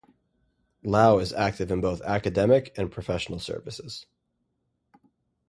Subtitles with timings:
[0.81, 4.07] Lau is active in both academic and professional services.